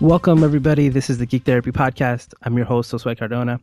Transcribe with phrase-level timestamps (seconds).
[0.00, 0.88] Welcome, everybody.
[0.88, 2.32] This is the Geek Therapy Podcast.
[2.44, 3.58] I'm your host, Josue Cardona.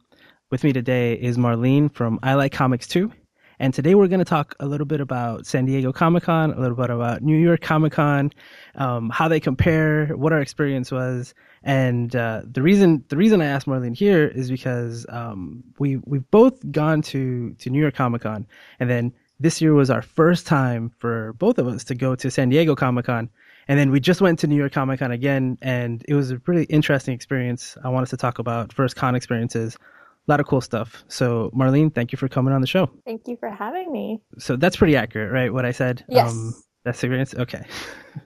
[0.52, 3.10] With me today is Marlene from I Like Comics Too.
[3.58, 6.60] And today we're going to talk a little bit about San Diego Comic Con, a
[6.60, 8.34] little bit about New York Comic Con,
[8.76, 13.46] um, how they compare, what our experience was, and uh, the reason the reason I
[13.46, 18.24] asked Marlene here is because um, we we've both gone to to New York Comic
[18.24, 18.46] Con,
[18.82, 22.30] and then this year was our first time for both of us to go to
[22.30, 23.30] San Diego Comic Con.
[23.68, 26.42] And then we just went to New York Comic Con again, and it was a
[26.46, 27.78] really interesting experience.
[27.84, 31.04] I want us to talk about first con experiences, a lot of cool stuff.
[31.08, 32.90] So, Marlene, thank you for coming on the show.
[33.06, 34.22] Thank you for having me.
[34.38, 35.52] So that's pretty accurate, right?
[35.52, 36.02] What I said.
[36.10, 36.64] Um, Yes.
[36.84, 37.34] that's experience.
[37.34, 37.66] Okay.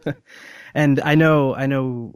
[0.73, 2.13] and I know, I know,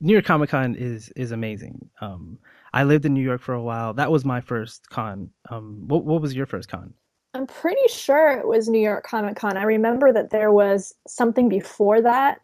[0.00, 1.88] New York Comic Con is is amazing.
[2.00, 2.38] Um,
[2.72, 3.94] I lived in New York for a while.
[3.94, 5.30] That was my first con.
[5.48, 6.92] Um, what what was your first con?
[7.34, 9.56] I'm pretty sure it was New York Comic Con.
[9.56, 12.40] I remember that there was something before that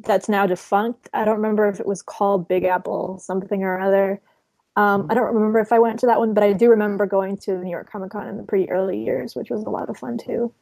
[0.00, 1.08] that's now defunct.
[1.14, 4.20] I don't remember if it was called Big Apple something or other.
[4.76, 7.36] Um, I don't remember if I went to that one, but I do remember going
[7.38, 9.88] to the New York Comic Con in the pretty early years, which was a lot
[9.88, 10.52] of fun too.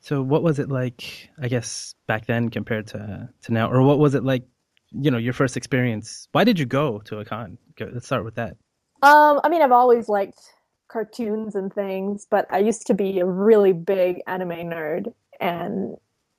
[0.00, 1.30] So what was it like?
[1.40, 4.44] I guess back then compared to to now, or what was it like?
[4.92, 6.28] You know, your first experience.
[6.32, 7.58] Why did you go to a con?
[7.76, 8.56] Go, let's start with that.
[9.02, 10.40] Um, I mean, I've always liked
[10.88, 15.12] cartoons and things, but I used to be a really big anime nerd.
[15.40, 15.96] And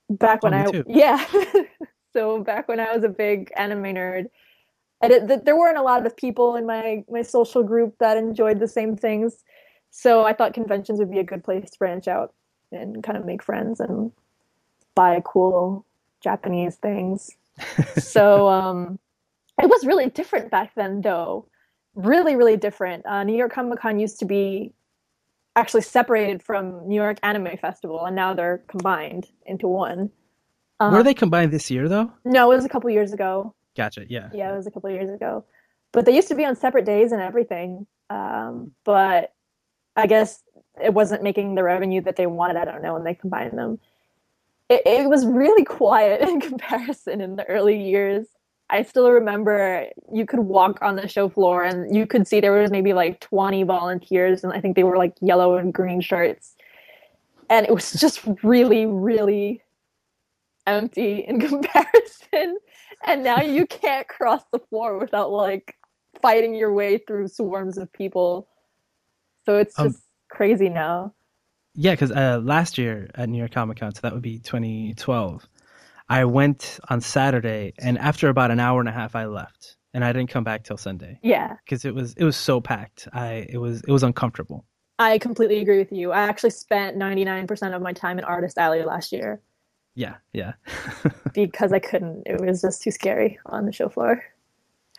[0.09, 0.83] back when Oh, I, too.
[0.87, 1.23] yeah,
[2.13, 4.29] so back when I was a big anime nerd,
[5.01, 8.59] I did, there weren't a lot of people in my my social group that enjoyed
[8.59, 9.43] the same things.
[9.91, 12.33] So I thought conventions would be a good place to branch out
[12.71, 14.11] and kind of make friends and
[14.93, 15.85] buy cool
[16.21, 17.31] Japanese things.
[17.97, 18.99] so um,
[19.61, 21.45] it was really different back then, though
[21.95, 24.73] really really different uh, new york comic-con used to be
[25.55, 30.09] actually separated from new york anime festival and now they're combined into one
[30.79, 32.11] uh, Were they combined this year though?
[32.23, 34.05] no it was a couple years ago Gotcha.
[34.09, 34.29] Yeah.
[34.33, 35.45] yeah it was a couple years ago
[35.91, 39.33] but they used to be on separate days and everything um, but
[39.95, 40.41] i guess
[40.81, 43.79] it wasn't making the revenue that they wanted i don't know when they combined them
[44.69, 48.27] it, it was really quiet in comparison in the early years
[48.69, 52.51] I still remember you could walk on the show floor and you could see there
[52.51, 56.55] was maybe like 20 volunteers and I think they were like yellow and green shirts.
[57.49, 59.61] And it was just really, really
[60.67, 62.59] empty in comparison.
[63.05, 65.75] And now you can't cross the floor without like
[66.21, 68.47] fighting your way through swarms of people.
[69.45, 71.13] So it's Um, just crazy now.
[71.73, 75.47] Yeah, because uh, last year at New York Comic Con, so that would be 2012.
[76.09, 80.03] I went on Saturday, and after about an hour and a half, I left, and
[80.03, 81.55] I didn't come back till Sunday Yeah.
[81.63, 83.07] because it was it was so packed.
[83.13, 84.65] I it was it was uncomfortable.
[84.97, 86.11] I completely agree with you.
[86.11, 89.39] I actually spent 99% of my time in Artist Alley last year.
[89.95, 90.53] Yeah, yeah.
[91.33, 92.23] because I couldn't.
[92.25, 94.21] It was just too scary on the show floor.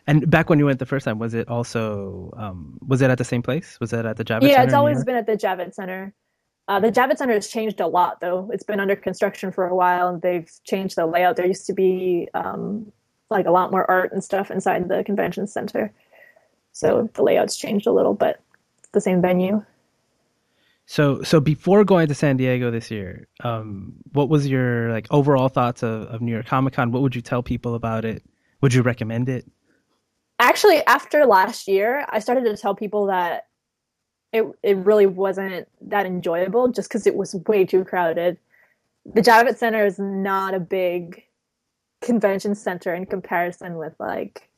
[0.07, 3.19] and back when you went the first time, was it also um, was it at
[3.19, 3.79] the same place?
[3.81, 4.43] Was it at the Javits?
[4.43, 6.15] yeah, Center it's always been at the Javits Center.
[6.71, 8.49] Uh, the Javits Center has changed a lot, though.
[8.53, 11.35] It's been under construction for a while, and they've changed the layout.
[11.35, 12.93] There used to be um,
[13.29, 15.93] like a lot more art and stuff inside the convention center,
[16.71, 18.41] so the layout's changed a little, but
[18.79, 19.65] it's the same venue.
[20.87, 25.49] So so before going to San Diego this year, um, what was your like overall
[25.49, 26.93] thoughts of, of New York Comic Con?
[26.93, 28.23] What would you tell people about it?
[28.61, 29.45] Would you recommend it?
[30.39, 33.47] Actually, after last year, I started to tell people that
[34.33, 38.39] it it really wasn't that enjoyable just because it was way too crowded.
[39.05, 41.25] The Javits Center is not a big
[42.01, 44.49] convention center in comparison with like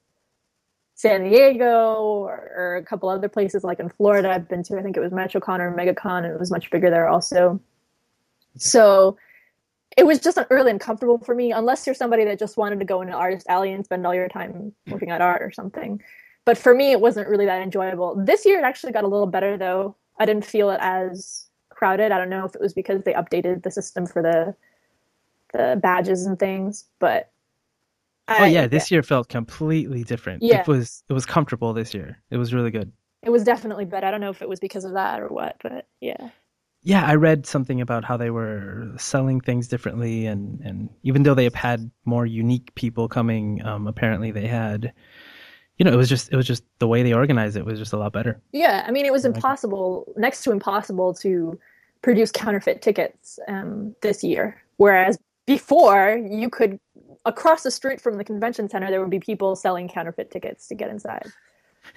[0.95, 4.79] San Diego or, or a couple other places like in Florida I've been to.
[4.79, 7.61] I think it was MetroCon or MegaCon, and it was much bigger there also.
[8.57, 9.17] So
[9.97, 13.03] it was just really uncomfortable for me, unless you're somebody that just wanted to go
[13.03, 16.03] into Artist Alley and spend all your time looking at art or something.
[16.45, 18.17] But for me, it wasn't really that enjoyable.
[18.17, 19.97] This year, it actually got a little better though.
[20.19, 22.13] I didn't feel it as crowded.
[22.13, 24.55] I don't know if it was because they updated the system for the
[25.53, 27.31] the badges and things, but
[28.29, 30.43] Oh yeah, this year felt completely different.
[30.43, 30.61] Yeah.
[30.61, 32.21] It was it was comfortable this year.
[32.31, 32.93] It was really good.
[33.23, 34.07] it was definitely better.
[34.07, 36.31] I don't know if it was because of that or what, but yeah.
[36.85, 41.35] Yeah, I read something about how they were selling things differently, and and even though
[41.35, 44.93] they have had more unique people coming, um, apparently they had,
[45.83, 47.93] you know, it was just it was just the way they organized it was just
[47.93, 48.41] a lot better.
[48.53, 51.59] Yeah, I mean, it was like impossible, next to impossible, to
[52.03, 54.63] produce counterfeit tickets um, this year.
[54.77, 56.79] Whereas before, you could
[57.25, 60.77] across the street from the convention center, there would be people selling counterfeit tickets to
[60.77, 61.27] get inside.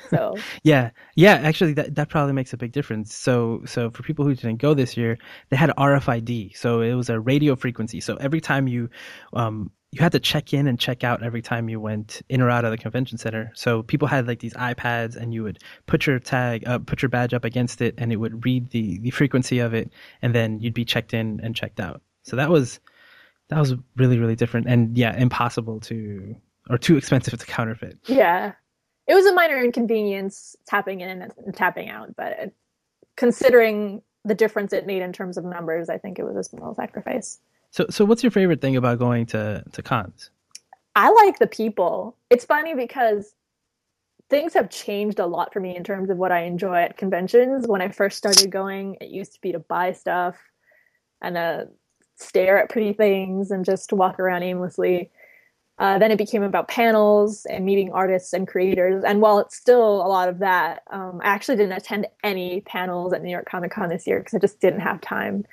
[0.09, 1.35] So yeah, yeah.
[1.35, 3.13] Actually, that that probably makes a big difference.
[3.13, 5.17] So so for people who didn't go this year,
[5.49, 6.55] they had RFID.
[6.55, 7.99] So it was a radio frequency.
[7.99, 8.89] So every time you
[9.33, 12.49] um you had to check in and check out every time you went in or
[12.49, 13.49] out of the convention center.
[13.55, 17.07] So people had like these iPads, and you would put your tag, uh, put your
[17.07, 19.91] badge up against it, and it would read the the frequency of it,
[20.21, 22.01] and then you'd be checked in and checked out.
[22.23, 22.81] So that was
[23.47, 26.35] that was really really different, and yeah, impossible to
[26.69, 27.97] or too expensive to counterfeit.
[28.05, 28.53] Yeah,
[29.07, 32.51] it was a minor inconvenience tapping in and tapping out, but
[33.15, 36.73] considering the difference it made in terms of numbers, I think it was a small
[36.75, 37.39] sacrifice.
[37.69, 40.31] So, so what's your favorite thing about going to to cons?
[40.95, 42.15] I like the people.
[42.29, 43.35] It's funny because
[44.29, 47.67] things have changed a lot for me in terms of what I enjoy at conventions.
[47.67, 50.37] When I first started going, it used to be to buy stuff
[51.21, 51.65] and uh,
[52.15, 55.11] stare at pretty things and just walk around aimlessly.
[55.77, 59.03] Uh, then it became about panels and meeting artists and creators.
[59.03, 63.11] And while it's still a lot of that, um, I actually didn't attend any panels
[63.11, 65.45] at New York Comic Con this year because I just didn't have time.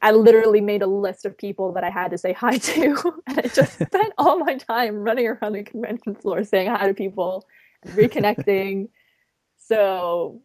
[0.00, 3.38] I literally made a list of people that I had to say hi to, and
[3.38, 7.46] I just spent all my time running around the convention floor saying hi to people
[7.82, 8.88] and reconnecting.
[9.58, 10.40] so,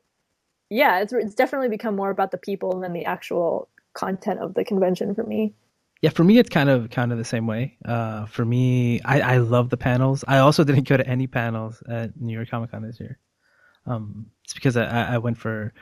[0.70, 4.66] yeah, it's it's definitely become more about the people than the actual content of the
[4.66, 5.54] convention for me.
[6.01, 7.77] Yeah, for me it's kind of kind of the same way.
[7.86, 10.24] Uh, for me, I, I love the panels.
[10.27, 13.18] I also didn't go to any panels at New York Comic Con this year.
[13.86, 15.74] Um, it's because I, I went for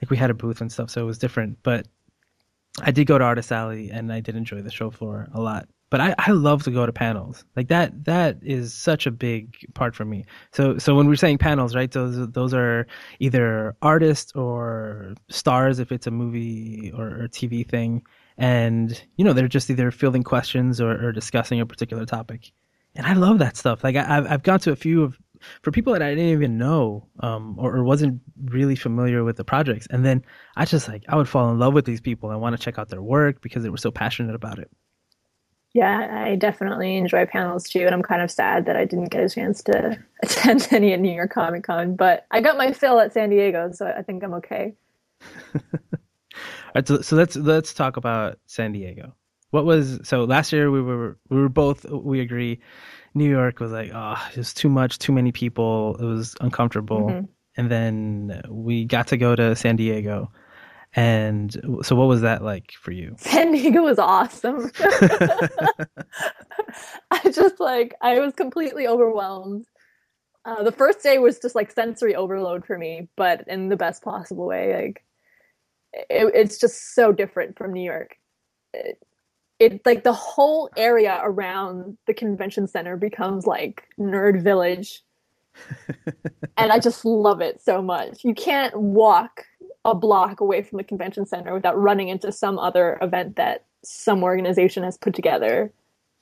[0.00, 1.58] like we had a booth and stuff, so it was different.
[1.62, 1.86] But
[2.82, 5.68] I did go to Artist Alley and I did enjoy the show floor a lot.
[5.88, 7.44] But I, I love to go to panels.
[7.54, 10.24] Like that that is such a big part for me.
[10.52, 12.86] So so when we're saying panels, right, those those are
[13.20, 18.02] either artists or stars if it's a movie or, or TV thing.
[18.38, 22.52] And, you know, they're just either fielding questions or, or discussing a particular topic.
[22.94, 23.84] And I love that stuff.
[23.84, 25.18] Like I, I've I've gone to a few of
[25.62, 29.44] for people that I didn't even know um, or, or, wasn't really familiar with the
[29.44, 29.86] projects.
[29.90, 30.24] And then
[30.56, 32.78] I just like I would fall in love with these people and want to check
[32.78, 34.70] out their work because they were so passionate about it.
[35.74, 39.22] Yeah, I definitely enjoy panels too, and I'm kind of sad that I didn't get
[39.22, 42.98] a chance to attend any at New York Comic Con, but I got my fill
[42.98, 44.72] at San Diego, so I think I'm okay.
[46.76, 49.14] Right, so, so let's let's talk about San Diego.
[49.50, 52.60] What was so last year we were we were both we agree
[53.14, 55.96] New York was like, oh, it was too much, too many people.
[55.98, 57.08] It was uncomfortable.
[57.08, 57.24] Mm-hmm.
[57.56, 60.30] And then we got to go to San Diego.
[60.94, 61.50] And
[61.82, 63.14] so, what was that like for you?
[63.18, 64.70] San Diego was awesome.
[67.10, 69.64] I just like, I was completely overwhelmed.
[70.44, 74.02] Uh, the first day was just like sensory overload for me, but in the best
[74.02, 74.74] possible way.
[74.74, 75.02] Like,
[76.10, 78.16] it, it's just so different from New York.
[78.72, 78.98] It,
[79.58, 85.02] it like the whole area around the convention center becomes like nerd village.
[86.58, 88.24] And i just love it so much.
[88.24, 89.44] You can't walk
[89.84, 94.22] a block away from the convention center without running into some other event that some
[94.22, 95.70] organization has put together.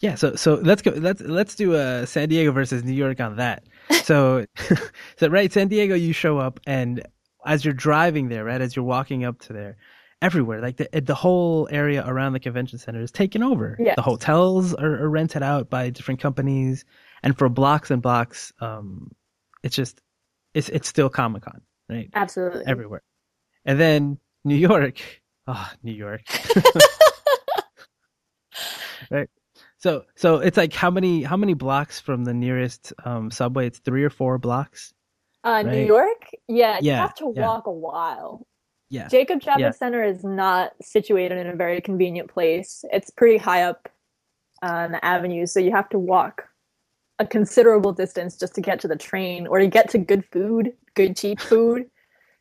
[0.01, 3.37] Yeah so so let's go let's let's do a san diego versus new york on
[3.37, 3.65] that.
[4.03, 4.45] So
[5.17, 7.07] so right san diego you show up and
[7.45, 9.77] as you're driving there right as you're walking up to there
[10.25, 10.61] everywhere.
[10.61, 13.77] Like the the whole area around the convention center is taken over.
[13.79, 13.97] Yes.
[13.97, 16.85] The hotels are, are, rented out by different companies,
[17.23, 19.13] and for blocks and blocks, um,
[19.63, 20.01] it's just
[20.55, 22.09] it's it's still Comic Con, right?
[22.15, 23.03] Absolutely, everywhere.
[23.65, 25.01] And then New York,
[25.47, 26.23] oh, New York,
[29.11, 29.29] right?
[29.79, 33.67] So so it's like how many how many blocks from the nearest um, subway?
[33.67, 34.95] It's three or four blocks.
[35.45, 35.67] Uh, right?
[35.67, 37.43] New York, yeah, you have to yeah.
[37.43, 38.47] walk a while
[38.95, 39.09] yeah.
[39.09, 39.71] Jacob Javits yeah.
[39.73, 42.85] Center is not situated in a very convenient place.
[42.93, 43.89] It's pretty high up
[44.63, 46.45] on the avenue, so you have to walk
[47.19, 50.73] a considerable distance just to get to the train or to get to good food,
[50.95, 51.91] good cheap food.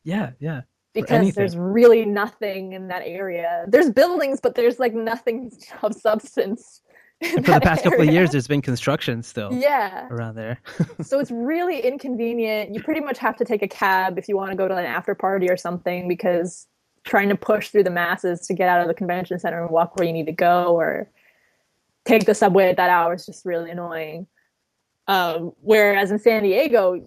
[0.04, 0.62] yeah, yeah.
[0.92, 3.64] Because there's really nothing in that area.
[3.66, 5.50] There's buildings, but there's like nothing
[5.82, 6.82] of substance
[7.34, 7.90] for the past area.
[7.90, 10.08] couple of years there's been construction still yeah.
[10.08, 10.60] around there.
[11.02, 12.74] So it's really inconvenient.
[12.74, 14.84] You pretty much have to take a cab if you want to go to an
[14.84, 16.66] after party or something because
[17.04, 19.96] trying to push through the masses to get out of the convention center and walk
[19.96, 21.10] where you need to go or
[22.04, 24.26] take the subway at that hour is just really annoying.
[25.06, 27.04] Um, whereas in san diego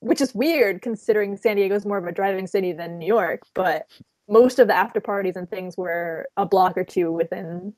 [0.00, 3.42] which is weird considering san diego is more of a driving city than new york
[3.54, 3.86] but
[4.28, 7.72] most of the after parties and things were a block or two within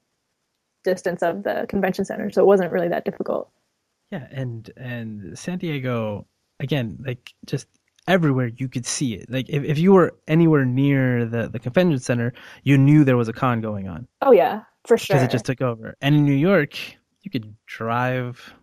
[0.84, 3.50] distance of the convention center, so it wasn't really that difficult.
[4.10, 6.26] Yeah, and and San Diego
[6.60, 7.66] again, like just
[8.08, 9.30] everywhere you could see it.
[9.30, 13.28] Like if, if you were anywhere near the, the convention center, you knew there was
[13.28, 14.08] a con going on.
[14.20, 15.16] Oh yeah, for sure.
[15.16, 15.96] Because it just took over.
[16.00, 16.76] And in New York,
[17.22, 18.54] you could drive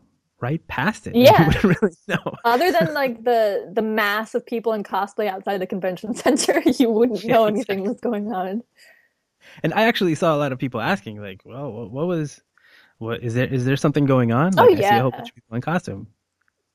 [0.42, 1.16] right past it.
[1.16, 1.40] Yeah.
[1.42, 2.36] You wouldn't really know.
[2.46, 6.90] Other than like the the mass of people in cosplay outside the convention center, you
[6.90, 8.64] wouldn't know Yeah, anything was going on.
[9.64, 12.42] And I actually saw a lot of people asking, like, "Well, what, what was,
[12.98, 13.48] what is there?
[13.48, 15.62] Is there something going on?" Oh, Like, I see a whole bunch of people in
[15.62, 16.08] costume.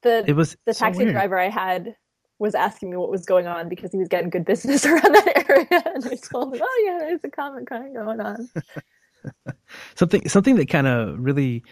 [0.03, 1.15] The It was the taxi weird.
[1.15, 1.97] driver I had
[2.39, 5.45] was asking me what was going on because he was getting good business around that
[5.49, 8.49] area, and I told him, "Oh yeah, there's a comic con going on."
[9.95, 11.63] something something that kind of really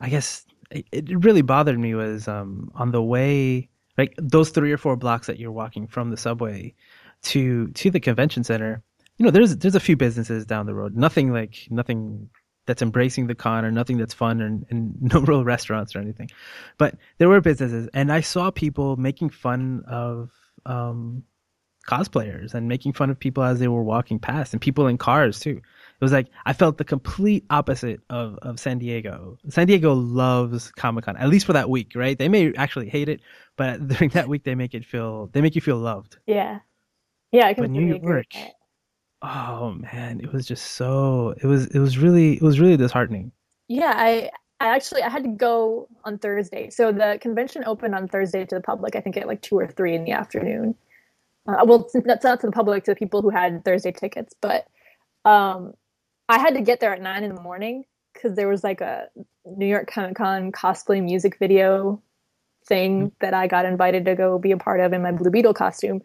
[0.00, 3.68] i guess it, it really bothered me was um on the way
[3.98, 6.74] like those three or four blocks that you're walking from the subway
[7.22, 8.82] to to the convention center
[9.22, 12.28] you know there's there's a few businesses down the road nothing like nothing
[12.66, 16.28] that's embracing the con or nothing that's fun and, and no real restaurants or anything
[16.76, 20.30] but there were businesses and i saw people making fun of
[20.66, 21.22] um
[21.88, 25.38] cosplayers and making fun of people as they were walking past and people in cars
[25.38, 29.38] too it was like I felt the complete opposite of, of San Diego.
[29.50, 32.18] San Diego loves Comic Con, at least for that week, right?
[32.18, 33.20] They may actually hate it,
[33.56, 36.18] but during that week they make it feel they make you feel loved.
[36.26, 36.60] Yeah,
[37.32, 38.24] yeah, I But New agree.
[38.24, 38.52] York, that.
[39.22, 43.32] Oh man, it was just so it was it was really it was really disheartening.
[43.68, 46.70] Yeah, I I actually I had to go on Thursday.
[46.70, 48.96] So the convention opened on Thursday to the public.
[48.96, 50.74] I think at like two or three in the afternoon.
[51.46, 54.32] Uh, well, it's not, not to the public, to the people who had Thursday tickets,
[54.40, 54.66] but
[55.24, 55.74] um,
[56.28, 59.08] I had to get there at nine in the morning because there was like a
[59.44, 62.00] New York Comic Con cosplay music video
[62.66, 65.54] thing that I got invited to go be a part of in my Blue Beetle
[65.54, 66.00] costume.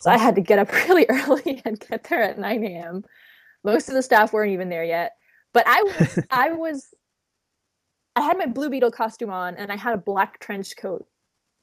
[0.00, 3.04] So I had to get up really early and get there at 9 a.m.
[3.64, 5.12] Most of the staff weren't even there yet.
[5.52, 6.94] But I was I was
[8.16, 11.06] I had my Blue Beetle costume on and I had a black trench coat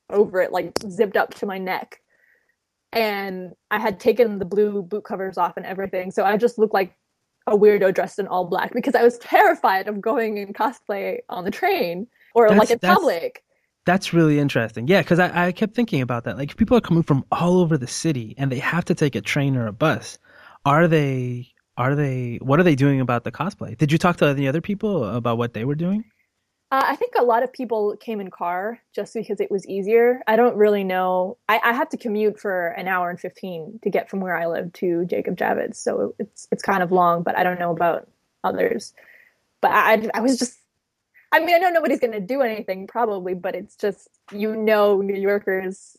[0.09, 1.99] over it, like zipped up to my neck.
[2.93, 6.09] And I had taken the blue boot covers off and everything.
[6.09, 6.95] So I just looked like
[7.45, 11.43] a weirdo dressed in all black because I was terrified of going in cosplay on
[11.43, 13.43] the train or That's- like in public.
[13.87, 14.89] That's really interesting.
[14.89, 16.37] Yeah, because I, I kept thinking about that.
[16.37, 19.21] Like people are coming from all over the city and they have to take a
[19.21, 20.19] train or a bus.
[20.65, 23.77] Are they are they what are they doing about the cosplay?
[23.77, 26.03] Did you talk to any other people about what they were doing?
[26.69, 30.21] Uh, I think a lot of people came in car just because it was easier.
[30.27, 31.37] I don't really know.
[31.47, 34.73] I, I to commute for an hour and fifteen to get from where I live
[34.73, 37.23] to Jacob Javits, so it's it's kind of long.
[37.23, 38.09] But I don't know about
[38.43, 38.93] others.
[39.61, 40.56] But I, I was just.
[41.31, 45.01] I mean, I know nobody's going to do anything probably, but it's just you know,
[45.01, 45.97] New Yorkers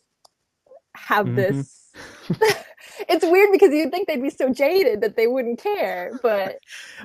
[0.95, 1.35] have Mhm.
[1.35, 1.91] this.
[3.09, 6.59] it's weird because you'd think they'd be so jaded that they wouldn't care, but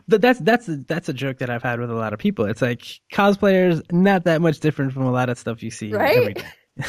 [0.08, 2.46] But that's that's that's a joke that I've had with a lot of people.
[2.46, 6.34] It's like cosplayers not that much different from a lot of stuff you see Right?
[6.34, 6.34] day.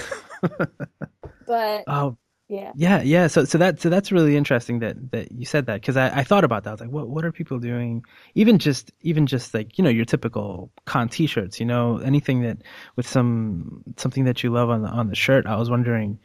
[1.46, 3.28] but oh yeah, yeah, yeah.
[3.28, 6.24] So so that so that's really interesting that that you said that because I, I
[6.24, 6.70] thought about that.
[6.70, 8.04] I was like, what what are people doing?
[8.36, 11.60] Even just even just like you know your typical con T-shirts.
[11.60, 12.60] You know anything that
[12.96, 15.48] with some something that you love on the on the shirt.
[15.48, 16.20] I was wondering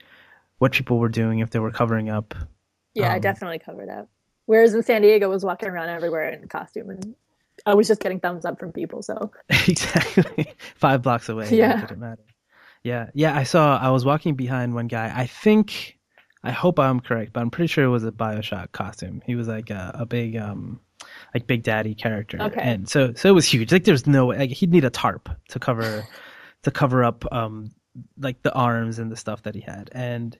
[0.58, 2.34] what people were doing if they were covering up.
[2.94, 4.08] Yeah, I Um, definitely covered up.
[4.46, 7.14] Whereas in San Diego, I was walking around everywhere in costume, and
[7.66, 9.02] I was just getting thumbs up from people.
[9.02, 11.48] So exactly five blocks away.
[11.50, 11.78] Yeah.
[11.78, 12.22] it didn't matter.
[12.84, 13.36] Yeah, yeah.
[13.36, 13.78] I saw.
[13.78, 15.12] I was walking behind one guy.
[15.14, 15.98] I think.
[16.42, 19.22] I hope I'm correct, but I'm pretty sure it was a Bioshock costume.
[19.26, 20.80] He was like a, a big, um,
[21.34, 22.60] like Big Daddy character, Okay.
[22.60, 23.72] and so so it was huge.
[23.72, 24.38] Like there's no way.
[24.38, 26.06] Like he'd need a tarp to cover,
[26.62, 27.70] to cover up, um,
[28.18, 30.38] like the arms and the stuff that he had, and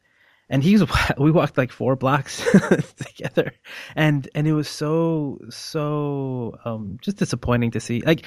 [0.49, 0.89] and he was
[1.19, 2.45] we walked like four blocks
[2.97, 3.53] together
[3.95, 8.25] and and it was so so um just disappointing to see like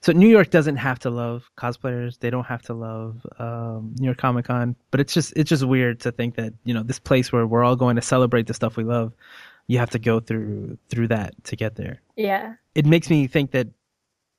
[0.00, 2.18] so New York doesn't have to love cosplayers.
[2.18, 5.64] They don't have to love um, New York Comic Con, but it's just it's just
[5.64, 8.54] weird to think that you know this place where we're all going to celebrate the
[8.54, 9.12] stuff we love,
[9.66, 12.00] you have to go through through that to get there.
[12.16, 13.68] yeah, It makes me think that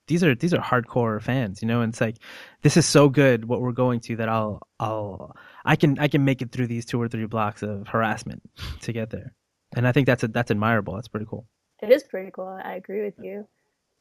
[0.07, 2.17] these are these are hardcore fans, you know, and it's like
[2.61, 5.35] this is so good what we're going to that I'll I'll
[5.65, 8.41] I can I can make it through these two or three blocks of harassment
[8.81, 9.33] to get there,
[9.75, 10.95] and I think that's a, that's admirable.
[10.95, 11.45] That's pretty cool.
[11.81, 12.57] it is pretty cool.
[12.63, 13.47] I agree with you.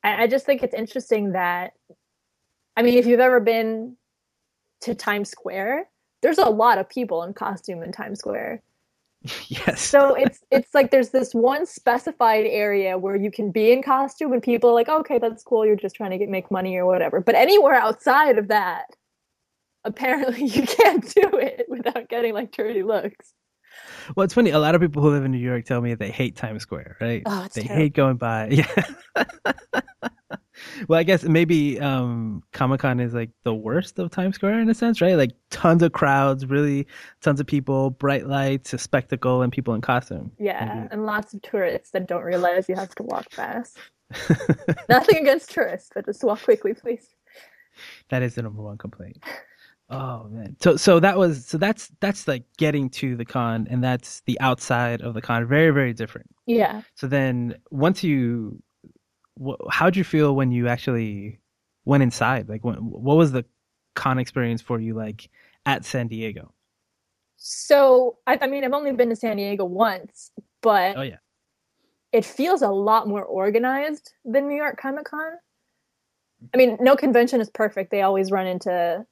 [0.07, 1.73] I, I just think it's interesting that,
[2.77, 3.97] I mean, if you've ever been
[4.83, 5.89] to Times Square,
[6.23, 8.63] there's a lot of people in costume in Times Square.
[9.49, 9.81] yes.
[9.81, 14.33] So it's it's like there's this one specified area where you can be in costume
[14.33, 16.87] and people are like, okay, that's cool, you're just trying to get make money or
[16.87, 17.21] whatever.
[17.21, 18.87] But anywhere outside of that,
[19.85, 23.33] apparently you can't do it without getting like dirty looks.
[24.15, 24.51] Well, it's funny.
[24.51, 26.97] A lot of people who live in New York tell me they hate Times Square,
[27.01, 27.23] right?
[27.27, 27.83] Oh, they terrible.
[27.83, 28.49] hate going by.
[29.17, 29.23] Yeah.
[30.89, 34.69] well, I guess maybe um, Comic Con is like the worst of Times Square in
[34.69, 35.15] a sense, right?
[35.17, 36.87] Like tons of crowds, really
[37.23, 40.31] tons of people, bright lights, a spectacle, and people in costume.
[40.39, 40.89] Yeah, Maybe.
[40.93, 43.79] and lots of tourists that don't realize you have to walk fast.
[44.89, 47.09] Nothing against tourists, but just walk quickly, please.
[48.11, 49.19] that is the number one complaint.
[49.89, 50.57] Oh man.
[50.61, 54.39] So so that was so that's that's like getting to the con and that's the
[54.41, 55.47] outside of the con.
[55.47, 56.29] Very very different.
[56.47, 56.83] Yeah.
[56.97, 58.63] So then once you
[59.45, 61.41] wh- how'd you feel when you actually
[61.85, 62.49] went inside?
[62.49, 63.45] Like when, what was the
[63.95, 65.31] con experience for you like
[65.67, 66.53] at San Diego?
[67.37, 71.19] So I, I mean I've only been to San Diego once, but Oh yeah.
[72.13, 75.33] it feels a lot more organized than New York Comic Con.
[76.55, 77.91] I mean, no convention is perfect.
[77.91, 79.05] They always run into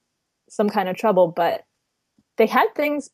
[0.49, 1.65] some kind of trouble, but
[2.37, 3.11] they had things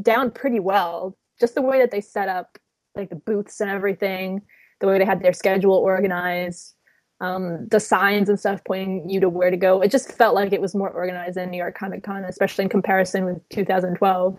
[0.00, 1.16] down pretty well.
[1.40, 2.58] Just the way that they set up
[2.94, 4.42] like the booths and everything,
[4.80, 6.74] the way they had their schedule organized,
[7.20, 9.80] um, the signs and stuff pointing you to where to go.
[9.80, 12.68] It just felt like it was more organized than New York Comic Con, especially in
[12.68, 14.38] comparison with 2012,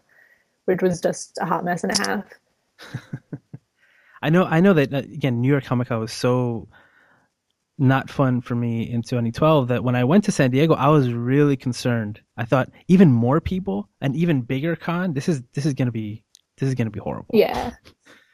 [0.65, 2.25] which was just a hot mess and a half.
[4.21, 6.67] I know I know that uh, again New York Comic Con was so
[7.79, 11.13] not fun for me in 2012 that when I went to San Diego I was
[11.13, 12.21] really concerned.
[12.37, 15.91] I thought even more people and even bigger con this is this is going to
[15.91, 16.23] be
[16.59, 17.29] this is to be horrible.
[17.33, 17.71] Yeah.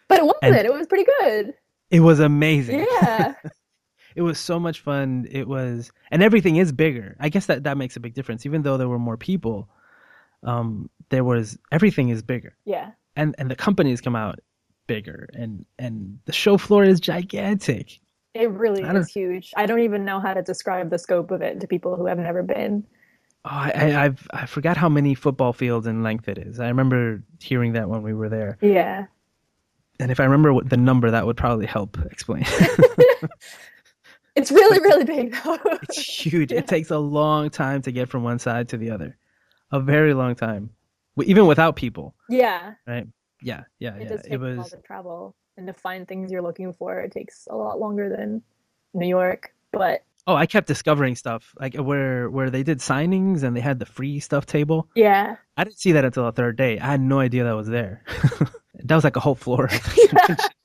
[0.08, 0.44] But it wasn't.
[0.44, 1.54] And- it was pretty good.
[1.92, 2.86] It was amazing.
[3.02, 3.36] Yeah.
[4.16, 5.28] it was so much fun.
[5.30, 7.16] It was, and everything is bigger.
[7.20, 8.46] I guess that that makes a big difference.
[8.46, 9.70] Even though there were more people,
[10.44, 12.92] um, there was everything is bigger, yeah.
[13.16, 14.40] and and the companies come out
[14.88, 18.00] bigger, and and the show floor is gigantic.
[18.36, 19.54] It really is huge.
[19.56, 22.20] I don't even know how to describe the scope of it to people who have
[22.20, 22.84] never been.
[23.46, 26.60] Oh, I, I've I forgot how many football fields in length it is.
[26.60, 29.06] I remember hearing that when we were there, Yeah.
[30.00, 32.44] and if I remember what the number, that would probably help explain.
[34.36, 35.58] It's really, really big though.
[35.84, 36.51] it's huge.
[36.51, 36.60] Yeah.
[36.60, 39.15] It takes a long time to get from one side to the other,
[39.72, 40.72] a very long time,
[41.24, 42.15] even without people.
[42.27, 42.74] yeah.
[42.86, 43.08] right?
[43.42, 44.08] Yeah, yeah, It yeah.
[44.10, 47.00] does take It a while was travel and to find things you're looking for.
[47.00, 48.42] It takes a lot longer than
[48.94, 49.54] New York.
[49.72, 53.80] But oh, I kept discovering stuff like where where they did signings and they had
[53.80, 54.88] the free stuff table.
[54.96, 55.36] yeah.
[55.58, 56.80] I didn't see that until the third day.
[56.80, 58.04] I had no idea that was there.
[58.84, 59.70] that was like a whole floor.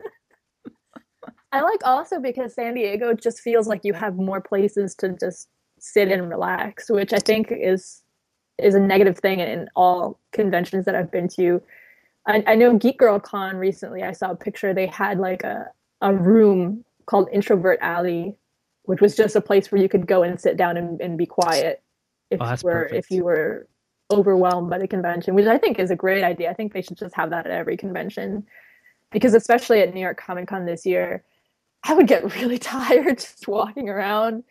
[1.52, 5.48] I like also because San Diego just feels like you have more places to just
[5.78, 8.02] sit and relax, which I think is
[8.58, 11.62] is a negative thing in all conventions that I've been to.
[12.26, 14.02] I, I know Geek Girl Con recently.
[14.02, 14.74] I saw a picture.
[14.74, 15.66] They had like a
[16.02, 18.36] a room called Introvert Alley,
[18.84, 21.26] which was just a place where you could go and sit down and, and be
[21.26, 21.82] quiet
[22.30, 22.94] if Oh, you were perfect.
[22.94, 23.66] if you were
[24.10, 26.50] overwhelmed by the convention, which I think is a great idea.
[26.50, 28.46] I think they should just have that at every convention
[29.12, 31.24] because especially at New York Comic Con this year,
[31.84, 34.44] I would get really tired just walking around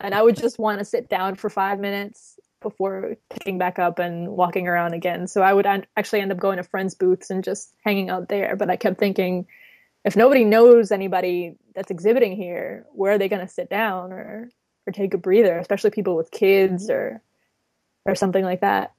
[0.00, 2.33] and I would just want to sit down for five minutes
[2.64, 5.28] before picking back up and walking around again.
[5.28, 8.28] So I would an- actually end up going to friends' booths and just hanging out
[8.28, 8.56] there.
[8.56, 9.46] But I kept thinking,
[10.04, 14.50] if nobody knows anybody that's exhibiting here, where are they going to sit down or
[14.86, 15.56] or take a breather?
[15.58, 17.22] Especially people with kids or
[18.04, 18.92] or something like that.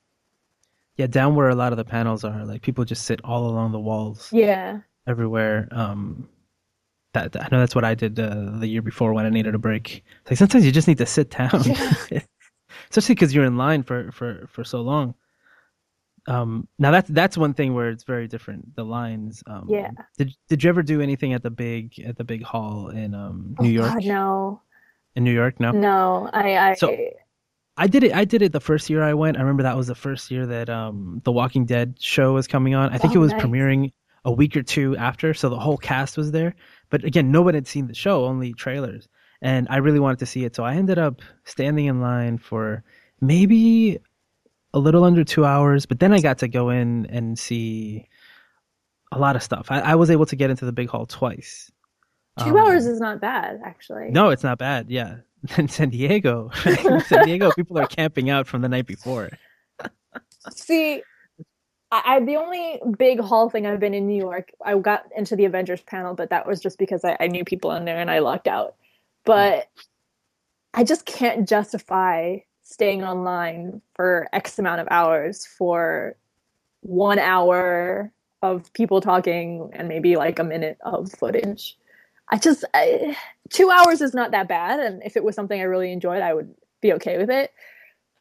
[0.97, 3.71] yeah, down where a lot of the panels are, like people just sit all along
[3.73, 5.67] the walls Yeah, everywhere.
[5.71, 6.29] Um,
[7.13, 9.59] that I know that's what I did uh, the year before when I needed a
[9.59, 10.03] break.
[10.21, 11.93] It's like sometimes you just need to sit down, Yeah.
[12.95, 15.15] especially because you're in line for for for so long.
[16.27, 18.75] Um, now that's that's one thing where it's very different.
[18.75, 19.43] The lines.
[19.47, 19.91] Um, Yeah.
[20.17, 23.55] Did Did you ever do anything at the big at the big hall in um
[23.59, 23.93] New oh, York?
[23.93, 24.61] God, no,
[25.15, 25.71] In New York, no.
[25.71, 26.29] no.
[26.33, 26.95] I, I So-
[27.77, 28.15] I did it.
[28.15, 29.35] I did it the first year I went.
[29.35, 32.73] I remember that was the first year that um the Walking Dead show was coming
[32.73, 32.89] on.
[32.93, 33.41] I think Oh, it was nice.
[33.43, 33.91] premiering
[34.23, 36.55] a week or two after, so the whole cast was there.
[36.89, 39.07] But again, nobody had seen the show, only trailers,
[39.41, 40.55] and I really wanted to see it.
[40.55, 42.83] So I ended up standing in line for
[43.21, 43.99] maybe
[44.73, 45.85] a little under two hours.
[45.85, 48.07] But then I got to go in and see
[49.11, 49.67] a lot of stuff.
[49.69, 51.71] I, I was able to get into the big hall twice.
[52.39, 54.09] two Um, hours is not bad actually.
[54.11, 54.89] no, it's not bad.
[54.89, 55.17] Yeah.
[55.57, 56.49] In San Diego,
[57.05, 59.29] San Diego, people are camping out from the night before.
[60.49, 61.03] See,
[61.91, 64.51] I, I the only big hall thing I've been in New York.
[64.65, 67.71] I got into the Avengers panel, but that was just because I, I knew people
[67.73, 68.75] in there and I lucked out.
[69.25, 69.67] But
[70.73, 76.15] I just can't justify staying online for X amount of hours for
[76.81, 78.11] one hour
[78.41, 81.77] of people talking and maybe like a minute of footage.
[82.29, 83.17] I just I,
[83.49, 86.33] two hours is not that bad, and if it was something I really enjoyed, I
[86.33, 87.51] would be okay with it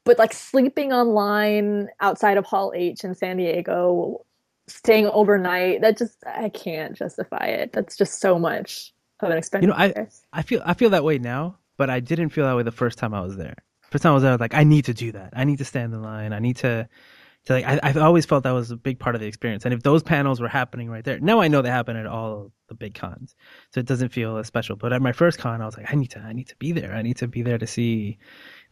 [0.05, 4.25] but like sleeping online outside of Hall H in San Diego,
[4.69, 7.73] staying overnight, that just I can't justify it.
[7.73, 8.94] That's just so much
[9.25, 9.63] of an expense.
[9.63, 12.57] You know, I- I feel I feel that way now, but I didn't feel that
[12.57, 13.57] way the first time I was there.
[13.91, 15.33] First time I was there, I was like, I need to do that.
[15.37, 16.33] I need to stand in line.
[16.33, 16.89] I need to
[17.47, 19.65] So like I, I've always felt that was a big part of the experience.
[19.65, 22.53] And if those panels were happening right there, now I know they happen at all
[22.69, 23.35] the big cons,
[23.73, 24.77] so it doesn't feel as special.
[24.77, 26.73] But at my first con, I was like, I need to, I need to be
[26.73, 26.93] there.
[26.95, 28.19] I need to be there to see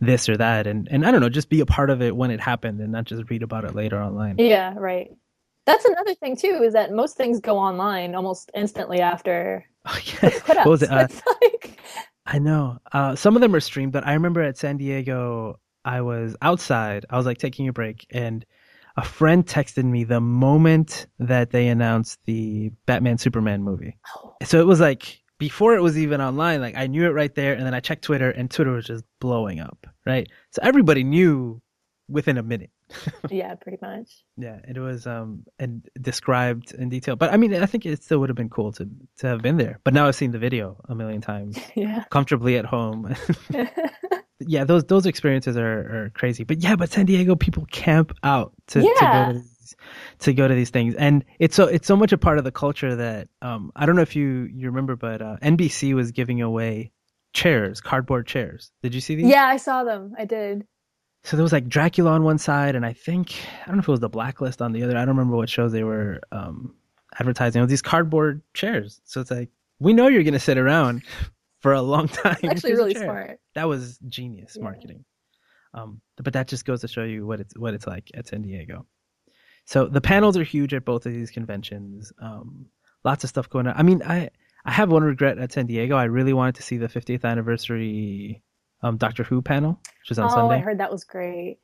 [0.01, 2.31] this or that, and and I don't know, just be a part of it when
[2.31, 4.37] it happened, and not just read about it later online.
[4.39, 5.11] Yeah, right.
[5.67, 9.67] That's another thing too, is that most things go online almost instantly after.
[9.85, 10.31] Oh, yeah.
[10.47, 10.91] what was it?
[10.91, 11.09] Uh,
[11.43, 11.79] like...
[12.27, 12.79] I know.
[12.93, 17.05] Uh, some of them are streamed, but I remember at San Diego, I was outside.
[17.11, 18.45] I was like taking a break, and
[18.97, 23.99] a friend texted me the moment that they announced the Batman Superman movie.
[24.17, 24.35] Oh.
[24.45, 27.55] So it was like before it was even online, like I knew it right there,
[27.55, 30.29] and then I checked Twitter, and Twitter was just blowing up, right?
[30.51, 31.61] So everybody knew
[32.13, 32.71] within a minute.
[33.31, 34.25] yeah, pretty much.
[34.37, 37.17] Yeah, it was um and described in detail.
[37.17, 39.57] But I mean, I think it still would have been cool to to have been
[39.57, 39.81] there.
[39.83, 41.59] But now I've seen the video a million times.
[41.75, 42.05] yeah.
[42.11, 43.15] Comfortably at home.
[44.41, 46.45] yeah, those those experiences are, are crazy.
[46.45, 48.93] But yeah, but San Diego people camp out to, yeah.
[48.93, 49.77] to go to these
[50.21, 52.53] to go to these things, and it's so it's so much a part of the
[52.53, 56.43] culture that um I don't know if you you remember, but uh, NBC was giving
[56.43, 56.93] away
[57.33, 58.71] chairs, cardboard chairs.
[58.83, 59.27] Did you see these?
[59.27, 60.15] Yeah, I saw them.
[60.19, 60.67] I did
[61.25, 63.89] so there was like Dracula on one side, and I think I don't know if
[63.89, 64.97] it was the Blacklist on the other.
[64.97, 66.75] I don't remember what shows they were um,
[67.19, 67.61] advertising.
[67.61, 69.01] It was these cardboard chairs.
[69.05, 71.03] So it's like we know you're gonna sit around
[71.61, 72.37] for a long time.
[72.45, 73.39] actually, really smart.
[73.55, 74.65] That was genius yeah.
[74.65, 75.05] marketing.
[75.75, 78.43] Um, but that just goes to show you what it's what it's like at San
[78.43, 78.87] Diego.
[79.65, 82.13] So the panels are huge at both of these conventions.
[82.21, 82.67] Um,
[83.05, 83.75] lots of stuff going on.
[83.77, 84.31] I mean, I
[84.65, 85.97] I have one regret at San Diego.
[85.97, 88.43] I really wanted to see the 50th anniversary
[88.83, 90.43] um, Doctor Who panel, which was on Sunday.
[90.43, 90.57] oh, Sunday.
[90.57, 91.59] I heard that was great.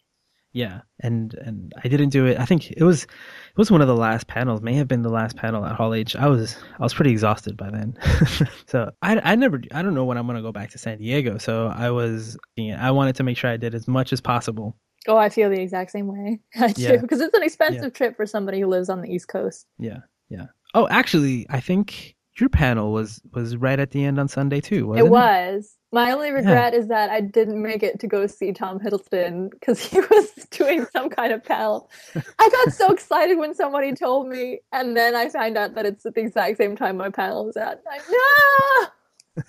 [0.52, 2.38] Yeah, and and I didn't do it.
[2.38, 4.62] I think it was it was one of the last panels.
[4.62, 6.16] May have been the last panel at Hall H.
[6.16, 7.96] I was I was pretty exhausted by then.
[8.66, 11.38] so I I never I don't know when I'm gonna go back to San Diego.
[11.38, 14.76] So I was I wanted to make sure I did as much as possible.
[15.06, 16.40] Oh, I feel the exact same way.
[16.56, 17.90] I do because it's an expensive yeah.
[17.90, 19.66] trip for somebody who lives on the East Coast.
[19.78, 20.00] Yeah,
[20.30, 20.46] yeah.
[20.74, 24.94] Oh, actually, I think your panel was was right at the end on Sunday too.
[24.96, 25.77] it was.
[25.90, 26.78] My only regret yeah.
[26.78, 30.86] is that I didn't make it to go see Tom Hiddleston because he was doing
[30.92, 31.88] some kind of panel.
[32.38, 36.04] I got so excited when somebody told me, and then I find out that it's
[36.04, 37.82] at the exact same time my panel was at.
[37.90, 38.90] I,
[39.34, 39.42] no!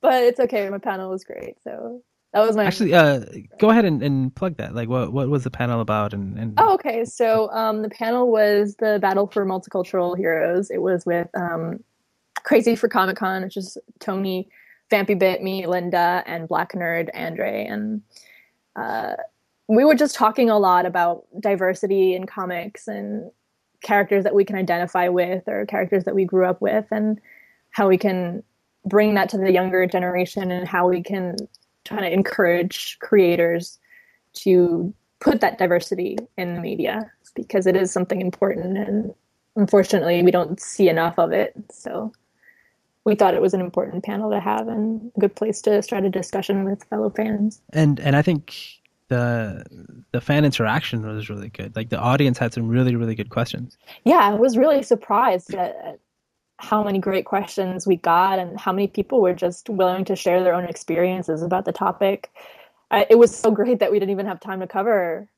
[0.00, 0.68] but it's okay.
[0.68, 2.94] My panel was great, so that was my actually.
[2.94, 3.24] Uh,
[3.60, 4.74] go ahead and, and plug that.
[4.74, 6.12] Like, what what was the panel about?
[6.12, 6.54] And, and...
[6.56, 7.04] oh, okay.
[7.04, 10.72] So um, the panel was the battle for multicultural heroes.
[10.72, 11.84] It was with um,
[12.42, 14.48] Crazy for Comic Con, which is Tony
[14.90, 18.02] Vampy Bit, me, Linda, and Black Nerd Andre, and
[18.76, 19.14] uh,
[19.68, 23.30] we were just talking a lot about diversity in comics and
[23.82, 27.20] characters that we can identify with or characters that we grew up with, and
[27.70, 28.42] how we can
[28.84, 31.36] bring that to the younger generation and how we can
[31.84, 33.78] try to encourage creators
[34.32, 39.14] to put that diversity in the media because it is something important and
[39.56, 42.12] unfortunately we don't see enough of it so
[43.04, 46.04] we thought it was an important panel to have and a good place to start
[46.04, 47.60] a discussion with fellow fans.
[47.72, 48.54] And and I think
[49.08, 49.64] the
[50.12, 51.76] the fan interaction was really good.
[51.76, 53.76] Like the audience had some really really good questions.
[54.04, 56.00] Yeah, I was really surprised at
[56.58, 60.42] how many great questions we got and how many people were just willing to share
[60.42, 62.30] their own experiences about the topic.
[62.90, 65.28] It was so great that we didn't even have time to cover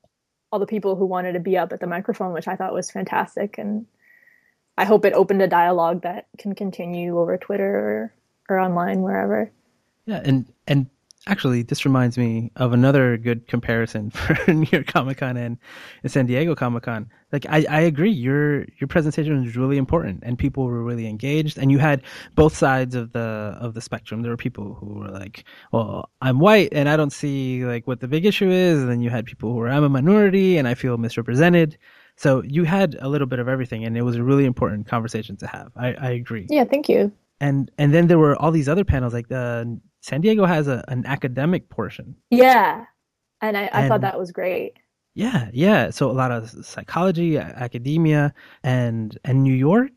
[0.53, 2.91] all the people who wanted to be up at the microphone, which I thought was
[2.91, 3.87] fantastic and
[4.79, 8.15] I hope it opened a dialogue that can continue over Twitter or,
[8.49, 9.51] or online wherever.
[10.05, 10.87] Yeah, and and
[11.27, 15.59] actually, this reminds me of another good comparison for New York Comic Con and,
[16.03, 17.11] and San Diego Comic Con.
[17.33, 21.59] Like, I, I agree, your your presentation was really important, and people were really engaged,
[21.59, 22.03] and you had
[22.35, 24.23] both sides of the of the spectrum.
[24.23, 28.01] There were people who were like, "Well, I'm white, and I don't see like what
[28.01, 30.69] the big issue is," and then you had people who were, "I'm a minority, and
[30.69, 31.77] I feel misrepresented."
[32.17, 35.37] So you had a little bit of everything, and it was a really important conversation
[35.39, 35.71] to have.
[35.77, 36.47] I, I agree.
[36.49, 37.13] Yeah, thank you.
[37.41, 40.83] And and then there were all these other panels, like the San Diego has a,
[40.89, 42.17] an academic portion.
[42.31, 42.87] Yeah,
[43.43, 44.75] and I, I and, thought that was great.
[45.15, 45.91] Yeah, yeah.
[45.91, 49.93] So a lot of psychology, academia, and and New York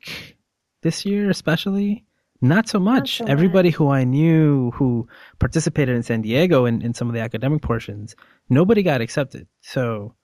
[0.82, 2.06] this year especially
[2.42, 3.20] not so much.
[3.20, 3.76] Not so Everybody much.
[3.76, 5.08] who I knew who
[5.40, 8.16] participated in San Diego in, in some of the academic portions,
[8.50, 9.48] nobody got accepted.
[9.62, 10.16] So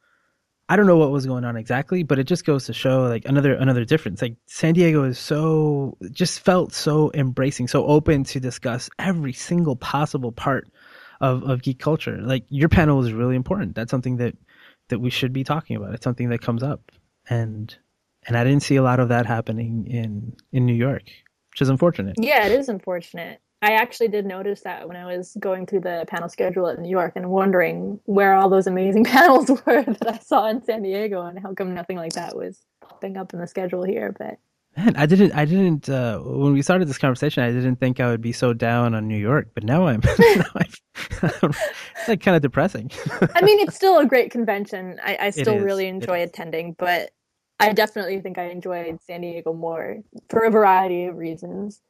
[0.68, 3.26] I don't know what was going on exactly, but it just goes to show like
[3.26, 4.22] another another difference.
[4.22, 9.76] Like San Diego is so just felt so embracing, so open to discuss every single
[9.76, 10.68] possible part
[11.22, 12.18] of of geek culture.
[12.20, 13.76] Like your panel is really important.
[13.76, 14.36] That's something that
[14.90, 15.94] that we should be talking about.
[15.94, 16.92] It's something that comes up,
[17.30, 17.76] and
[18.28, 21.04] and I didn't see a lot of that happening in in New York,
[21.52, 22.16] which is unfortunate.
[22.20, 23.40] Yeah, it is unfortunate.
[23.66, 26.88] I actually did notice that when I was going through the panel schedule at New
[26.88, 31.24] York and wondering where all those amazing panels were that I saw in San Diego
[31.24, 34.16] and how come nothing like that was popping up in the schedule here.
[34.16, 34.38] But
[34.78, 35.32] Man, I didn't.
[35.32, 35.90] I didn't.
[35.90, 39.08] Uh, when we started this conversation, I didn't think I would be so down on
[39.08, 39.48] New York.
[39.56, 40.02] But now I'm.
[40.20, 40.72] now I'm
[41.24, 42.92] it's like kind of depressing.
[43.34, 45.00] I mean, it's still a great convention.
[45.04, 47.10] I, I still really enjoy attending, but
[47.60, 51.82] I definitely think I enjoyed San Diego more for a variety of reasons.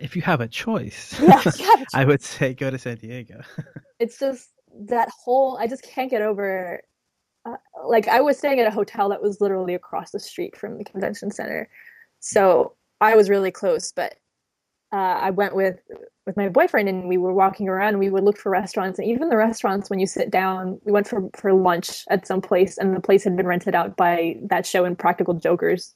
[0.00, 1.86] If you have a choice, yeah, a choice.
[1.94, 3.42] I would say go to San Diego.
[3.98, 4.50] it's just
[4.88, 5.58] that whole.
[5.58, 6.82] I just can't get over.
[7.44, 10.78] Uh, like I was staying at a hotel that was literally across the street from
[10.78, 11.68] the convention center
[12.22, 14.14] so I was really close, but
[14.92, 15.80] uh, I went with
[16.24, 19.08] with my boyfriend and we were walking around and we would look for restaurants and
[19.08, 22.78] even the restaurants when you sit down we went for for lunch at some place
[22.78, 25.94] and the place had been rented out by that show Impractical Jokers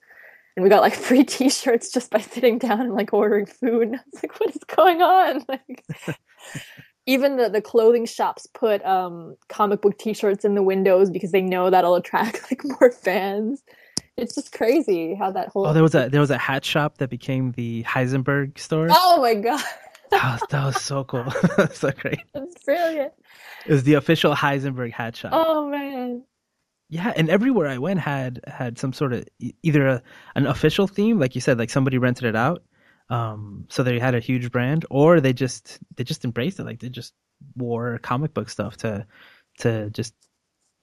[0.56, 3.96] and we got like free t-shirts just by sitting down and like ordering food and
[3.96, 6.18] I was like what is going on like
[7.08, 11.42] even the, the clothing shops put um comic book t-shirts in the windows because they
[11.42, 13.62] know that'll attract like more fans
[14.16, 15.66] it's just crazy how that whole.
[15.66, 18.88] Oh, there was a there was a hat shop that became the Heisenberg store.
[18.90, 19.62] Oh my god.
[20.10, 21.30] that, was, that was so cool.
[21.72, 22.20] so great.
[22.32, 23.12] That's brilliant.
[23.66, 25.32] It was the official Heisenberg hat shop.
[25.34, 26.22] Oh man.
[26.88, 29.24] Yeah, and everywhere I went had had some sort of
[29.62, 30.02] either a,
[30.36, 32.62] an official theme, like you said, like somebody rented it out,
[33.10, 36.80] um, so they had a huge brand, or they just they just embraced it, like
[36.80, 37.12] they just
[37.56, 39.06] wore comic book stuff to
[39.58, 40.14] to just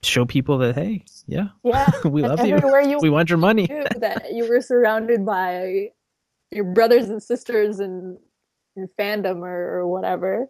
[0.03, 2.59] show people that hey, yeah, yeah, we love you.
[2.89, 2.99] you.
[3.01, 3.67] We want your money.
[3.67, 5.91] that you were surrounded by
[6.51, 8.17] your brothers and sisters and
[8.75, 10.49] in fandom or, or whatever.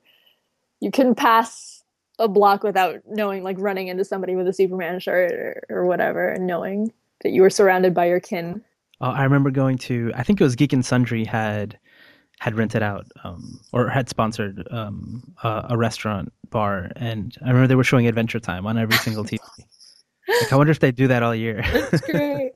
[0.79, 1.82] You couldn't pass
[2.19, 6.27] a block without knowing, like running into somebody with a Superman shirt or, or whatever,
[6.27, 8.63] and knowing that you were surrounded by your kin.
[9.01, 10.11] Oh, I remember going to.
[10.15, 11.77] I think it was Geek and Sundry had
[12.39, 17.67] had rented out um, or had sponsored um, a, a, restaurant bar, and I remember
[17.67, 19.39] they were showing Adventure Time on every single TV.
[20.27, 21.63] like, I wonder if they do that all year.
[21.71, 22.51] That's great.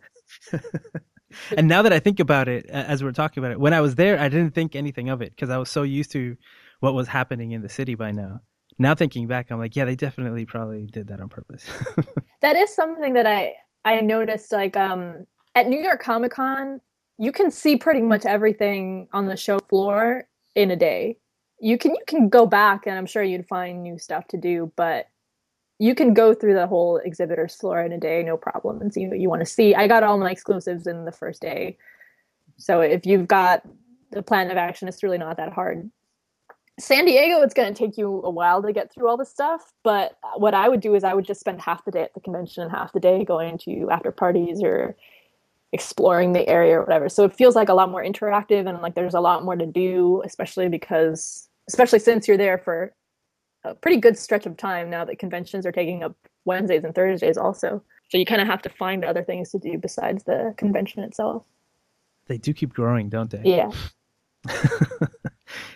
[1.58, 3.96] and now that I think about it, as we're talking about it, when I was
[3.96, 6.36] there, I didn't think anything of it because I was so used to
[6.80, 8.42] what was happening in the city by now.
[8.80, 11.66] Now thinking back, I'm like, yeah, they definitely probably did that on purpose.
[12.42, 16.82] that is something that I I noticed, like um, at New York Comic Con
[17.18, 21.18] you can see pretty much everything on the show floor in a day.
[21.60, 24.72] You can you can go back and I'm sure you'd find new stuff to do,
[24.76, 25.08] but
[25.80, 29.08] you can go through the whole exhibitor's floor in a day, no problem, and see
[29.08, 29.76] what you want to see.
[29.76, 31.78] I got all my exclusives in the first day.
[32.58, 33.64] So if you've got
[34.12, 35.90] the plan of action, it's really not that hard.
[36.80, 39.74] San Diego, it's going to take you a while to get through all the stuff.
[39.84, 42.14] But uh, what I would do is I would just spend half the day at
[42.14, 44.96] the convention and half the day going to after parties or
[45.74, 47.10] exploring the area or whatever.
[47.10, 49.66] So it feels like a lot more interactive and like there's a lot more to
[49.66, 52.94] do, especially because, especially since you're there for
[53.64, 57.38] a pretty good stretch of time now that conventions are taking up Wednesdays and Thursdays
[57.38, 57.84] also.
[58.10, 61.44] So you kind of have to find other things to do besides the convention itself.
[62.28, 63.42] They do keep growing, don't they?
[63.44, 63.72] Yeah.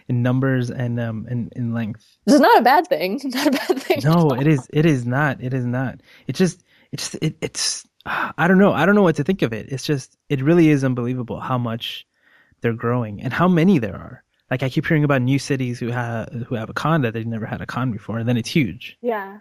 [0.07, 2.05] in numbers and um in, in length.
[2.25, 3.15] This is not a bad thing.
[3.15, 4.01] It's Not a bad thing.
[4.03, 5.41] No, it is it is not.
[5.41, 6.01] It is not.
[6.27, 8.73] It just it's it, it's I don't know.
[8.73, 9.67] I don't know what to think of it.
[9.69, 12.07] It's just it really is unbelievable how much
[12.61, 14.23] they're growing and how many there are.
[14.49, 17.25] Like I keep hearing about new cities who have who have a con that they've
[17.25, 18.97] never had a con before, and then it's huge.
[19.01, 19.39] Yeah,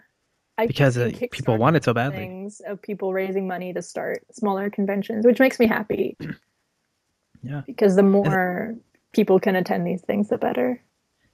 [0.57, 2.19] I because uh, people want it so badly.
[2.19, 6.15] Things of people raising money to start smaller conventions, which makes me happy.
[7.43, 8.75] yeah, because the more
[9.13, 10.81] people can attend these things, the better.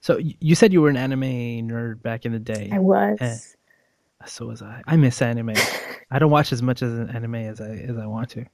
[0.00, 1.22] So you said you were an anime
[1.68, 2.70] nerd back in the day.
[2.72, 3.18] I was.
[3.20, 3.40] And
[4.26, 4.82] so was I.
[4.86, 5.54] I miss anime.
[6.10, 8.44] I don't watch as much as an anime as I as I want to.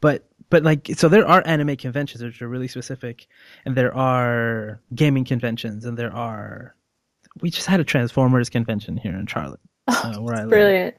[0.00, 3.26] But but like so there are anime conventions which are really specific
[3.64, 6.74] and there are gaming conventions and there are
[7.40, 9.60] we just had a Transformers convention here in Charlotte.
[9.88, 10.48] Uh, where I live.
[10.48, 10.94] Brilliant.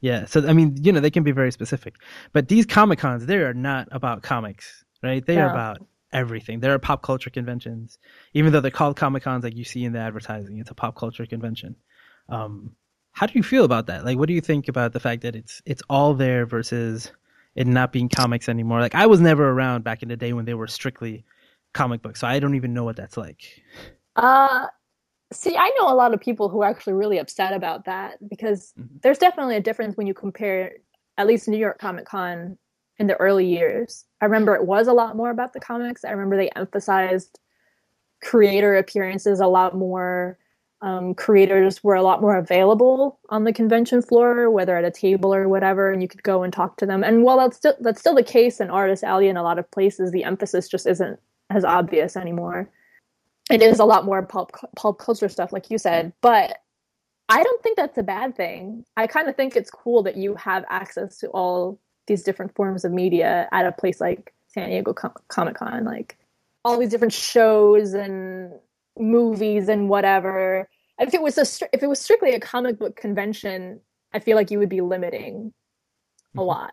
[0.00, 0.24] Yeah.
[0.26, 1.94] So I mean, you know, they can be very specific.
[2.32, 5.24] But these Comic Cons, they are not about comics, right?
[5.24, 5.42] They no.
[5.42, 5.78] are about
[6.12, 6.60] everything.
[6.60, 7.98] There are pop culture conventions.
[8.34, 10.96] Even though they're called Comic Cons like you see in the advertising, it's a pop
[10.96, 11.76] culture convention.
[12.28, 12.72] Um,
[13.12, 14.04] how do you feel about that?
[14.04, 17.10] Like, what do you think about the fact that it's it's all there versus
[17.54, 18.80] it not being comics anymore?
[18.80, 21.24] Like, I was never around back in the day when they were strictly
[21.72, 23.62] comic books, so I don't even know what that's like.
[24.16, 24.66] Uh,
[25.32, 28.72] see, I know a lot of people who are actually really upset about that because
[28.78, 28.96] mm-hmm.
[29.02, 30.72] there's definitely a difference when you compare,
[31.16, 32.58] at least New York Comic Con
[32.98, 34.04] in the early years.
[34.20, 36.04] I remember it was a lot more about the comics.
[36.04, 37.38] I remember they emphasized
[38.22, 40.38] creator appearances a lot more
[40.82, 45.34] um, creators were a lot more available on the convention floor, whether at a table
[45.34, 47.02] or whatever, and you could go and talk to them.
[47.02, 49.70] And while that's still that's still the case in Artist Alley in a lot of
[49.70, 51.18] places, the emphasis just isn't
[51.50, 52.70] as obvious anymore.
[53.50, 56.12] it is a lot more pulp pulp culture stuff, like you said.
[56.20, 56.58] But
[57.28, 58.84] I don't think that's a bad thing.
[58.96, 62.84] I kind of think it's cool that you have access to all these different forms
[62.84, 66.16] of media at a place like San Diego Com- Comic Con, like
[66.64, 68.52] all these different shows and
[68.98, 70.68] movies and whatever.
[70.98, 71.42] If it was a
[71.72, 73.80] if it was strictly a comic book convention,
[74.14, 75.52] I feel like you would be limiting
[76.34, 76.46] a Mhm.
[76.46, 76.72] lot.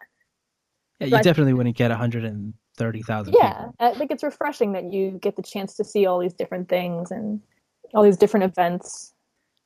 [1.00, 3.76] Yeah, you But- definitely wouldn't get 130,000 Yeah, people.
[3.80, 7.12] I think it's refreshing that you get the chance to see all these different things
[7.12, 7.42] and
[7.94, 9.14] all these different events.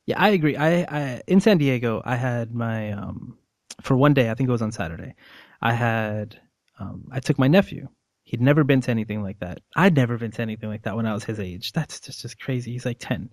[0.06, 0.56] Yeah, I agree.
[0.56, 3.36] I, I in San Diego, I had my um
[3.82, 5.14] for one day, I think it was on Saturday.
[5.60, 6.40] I had
[6.78, 7.88] um I took my nephew.
[8.24, 9.60] He'd never been to anything like that.
[9.74, 11.72] I'd never been to anything like that when I was his age.
[11.72, 12.72] That's just just crazy.
[12.72, 13.30] He's like 10.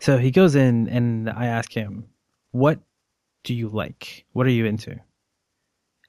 [0.00, 2.06] So he goes in and I ask him,
[2.50, 2.80] "What
[3.44, 4.24] do you like?
[4.32, 4.98] What are you into?"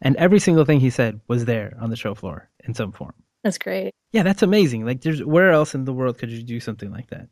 [0.01, 3.13] And every single thing he said was there on the show floor in some form.
[3.43, 3.91] That's great.
[4.11, 4.85] Yeah, that's amazing.
[4.85, 7.27] Like, there's where else in the world could you do something like that?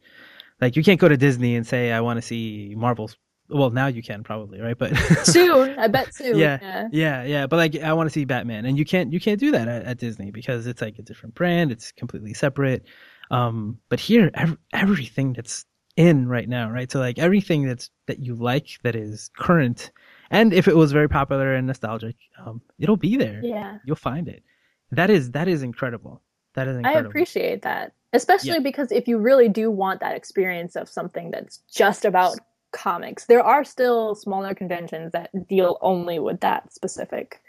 [0.60, 3.15] Like, you can't go to Disney and say, "I want to see Marvel's."
[3.52, 4.78] Well, now you can probably, right?
[4.78, 6.38] But Soon, I bet soon.
[6.38, 6.58] Yeah.
[6.62, 6.88] yeah.
[6.92, 7.48] yeah, yeah.
[7.48, 9.84] But like, I want to see Batman, and you can't, you can't do that at,
[9.84, 11.72] at Disney because it's like a different brand.
[11.72, 12.86] It's completely separate.
[13.30, 15.66] Um, but here, ev- everything that's
[15.98, 16.92] in right now, right?
[16.92, 19.92] So like everything that's that you like that is current,
[20.30, 23.42] and if it was very popular and nostalgic, um, it'll be there.
[23.44, 23.78] Yeah.
[23.86, 24.44] You'll find it.
[24.92, 26.22] That is that is incredible.
[26.56, 27.08] That is incredible.
[27.08, 27.94] I appreciate that.
[28.14, 28.60] Especially Yeah.
[28.60, 32.38] because if you really do want that experience of something that's just about
[32.71, 37.41] comics, there are still smaller conventions that deal only with that specific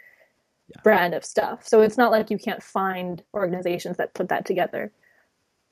[0.69, 0.81] Yeah.
[0.83, 1.67] brand of stuff.
[1.67, 4.91] So it's not like you can't find organizations that put that together.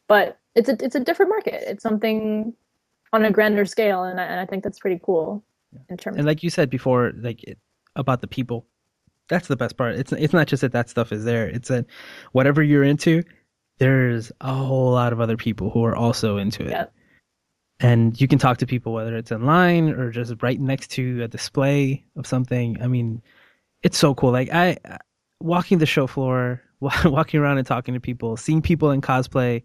[0.08, 1.64] But it's a it's a different market.
[1.68, 2.54] It's something
[3.14, 5.44] on a grander scale and I, and I think that's pretty cool
[5.90, 7.58] in terms and like you said before, like it,
[7.96, 8.66] about the people,
[9.30, 9.96] that's the best part.
[9.96, 11.48] It's it's not just that that stuff is there.
[11.48, 11.86] It's that
[12.34, 13.24] whatever you're into,
[13.80, 16.72] there's a whole lot of other people who are also into it.
[16.72, 16.94] Yep.
[17.82, 21.28] And you can talk to people whether it's online or just right next to a
[21.28, 22.82] display of something.
[22.82, 23.22] I mean,
[23.82, 24.32] it's so cool.
[24.32, 24.78] Like I
[25.40, 29.64] walking the show floor, walking around and talking to people, seeing people in cosplay.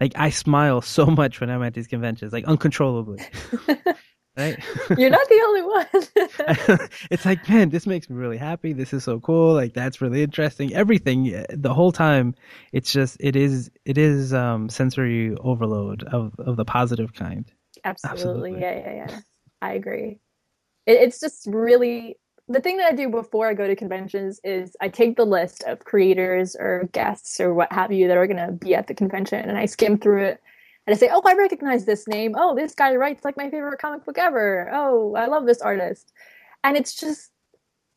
[0.00, 3.20] Like I smile so much when I'm at these conventions, like uncontrollably.
[4.36, 4.58] right?
[4.98, 6.88] You're not the only one.
[7.10, 8.72] it's like, man, this makes me really happy.
[8.72, 9.54] This is so cool.
[9.54, 10.74] Like that's really interesting.
[10.74, 12.34] Everything uh, the whole time,
[12.72, 17.50] it's just it is it is um sensory overload of of the positive kind.
[17.84, 18.20] Absolutely.
[18.20, 18.60] Absolutely.
[18.60, 19.20] Yeah, yeah, yeah.
[19.60, 20.18] I agree.
[20.86, 22.16] It, it's just really
[22.48, 25.62] the thing that I do before I go to conventions is I take the list
[25.64, 28.94] of creators or guests or what have you that are going to be at the
[28.94, 30.40] convention and I skim through it
[30.86, 32.34] and I say, "Oh, I recognize this name.
[32.36, 34.70] Oh, this guy writes like my favorite comic book ever.
[34.72, 36.12] Oh, I love this artist."
[36.64, 37.30] And it's just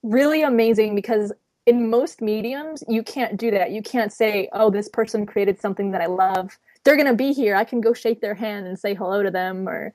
[0.03, 1.31] really amazing because
[1.65, 3.71] in most mediums you can't do that.
[3.71, 7.33] You can't say, "Oh, this person created something that I love." They're going to be
[7.33, 7.55] here.
[7.55, 9.93] I can go shake their hand and say hello to them or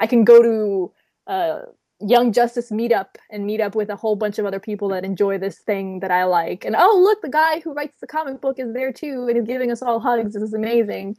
[0.00, 0.92] I can go to
[1.28, 1.60] uh
[2.00, 5.38] Young Justice meetup and meet up with a whole bunch of other people that enjoy
[5.38, 6.64] this thing that I like.
[6.64, 9.44] And oh, look, the guy who writes the comic book is there too and is
[9.46, 10.34] giving us all hugs.
[10.34, 11.16] This is amazing.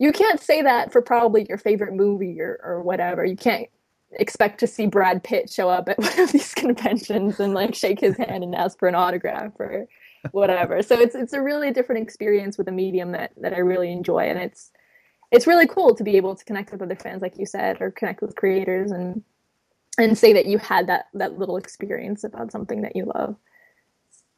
[0.00, 3.22] You can't say that for probably your favorite movie or, or whatever.
[3.22, 3.68] You can't
[4.12, 8.00] expect to see Brad Pitt show up at one of these conventions and like shake
[8.00, 9.86] his hand and ask for an autograph or
[10.32, 10.82] whatever.
[10.82, 14.20] So it's it's a really different experience with a medium that that I really enjoy
[14.20, 14.72] and it's
[15.30, 17.90] it's really cool to be able to connect with other fans like you said or
[17.90, 19.22] connect with creators and
[19.98, 23.36] and say that you had that that little experience about something that you love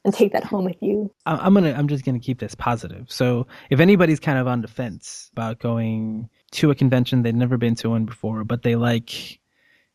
[0.05, 3.11] and take that home with you I- I'm gonna I'm just gonna keep this positive.
[3.11, 7.57] So if anybody's kind of on the fence about going to a convention they've never
[7.57, 9.41] been to one before, but they like,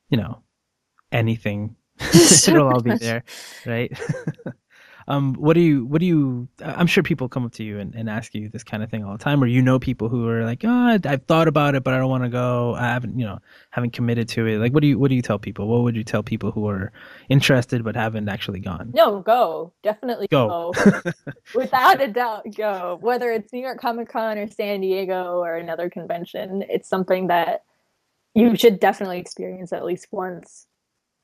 [0.09, 0.41] you know,
[1.11, 1.75] anything,
[2.13, 3.23] it'll all be there,
[3.65, 3.91] right?
[5.07, 6.47] um, what do you what do you?
[6.61, 9.05] I'm sure people come up to you and, and ask you this kind of thing
[9.05, 11.83] all the time, or you know people who are like, oh, I've thought about it,
[11.83, 12.75] but I don't want to go.
[12.75, 13.39] I haven't, you know,
[13.71, 14.57] haven't committed to it.
[14.57, 15.67] Like, what do you what do you tell people?
[15.67, 16.91] What would you tell people who are
[17.29, 18.91] interested but haven't actually gone?
[18.93, 20.73] no go definitely Go.
[20.73, 21.11] go,
[21.55, 25.89] without a doubt go whether it's new york comic con or san diego or another
[25.89, 27.63] convention it's something that
[28.33, 30.67] you should definitely experience at least once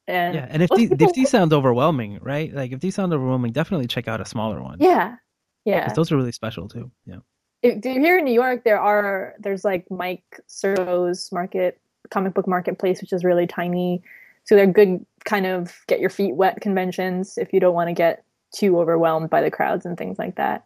[0.07, 2.53] and Yeah, and if these if these sound overwhelming, right?
[2.53, 4.77] Like if these sound overwhelming, definitely check out a smaller one.
[4.79, 5.15] yeah
[5.65, 6.91] yeah those are really special too.
[7.05, 7.19] Yeah.
[7.61, 11.79] if here in New York, there are there's like Mike Servo's market
[12.09, 14.03] comic book marketplace, which is really tiny.
[14.45, 17.93] So they're good kind of get your feet wet conventions if you don't want to
[17.93, 20.65] get too overwhelmed by the crowds and things like that.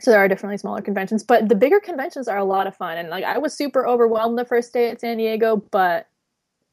[0.00, 2.98] So there are definitely smaller conventions, but the bigger conventions are a lot of fun.
[2.98, 6.08] And like I was super overwhelmed the first day at San Diego, but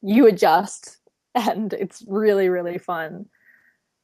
[0.01, 0.97] you adjust
[1.35, 3.25] and it's really really fun.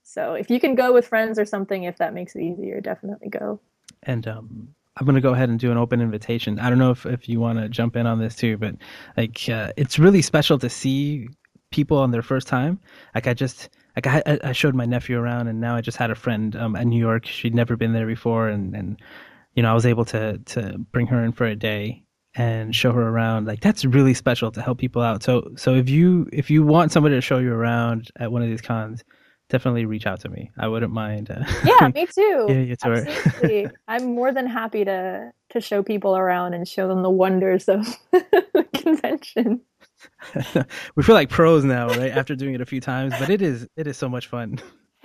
[0.04, 3.28] So if you can go with friends or something, if that makes it easier, definitely
[3.28, 3.60] go.
[4.04, 6.60] And um, I'm gonna go ahead and do an open invitation.
[6.60, 8.76] I don't know if if you want to jump in on this too, but
[9.16, 11.28] like uh, it's really special to see
[11.72, 12.80] people on their first time.
[13.14, 16.10] Like I just like I I showed my nephew around, and now I just had
[16.10, 17.26] a friend um, at New York.
[17.26, 19.02] She'd never been there before, and and
[19.56, 22.04] you know I was able to to bring her in for a day
[22.38, 25.24] and show her around like that's really special to help people out.
[25.24, 28.48] So so if you if you want somebody to show you around at one of
[28.48, 29.04] these cons
[29.50, 30.52] definitely reach out to me.
[30.58, 32.46] I wouldn't mind uh, yeah me too.
[32.48, 33.68] yeah, you Absolutely.
[33.88, 37.88] i'm more than happy to to show people around and show them the wonders of
[38.12, 39.62] the convention.
[40.96, 43.68] We feel like pros now right after doing it a few times but it is
[43.76, 44.60] it is so much fun.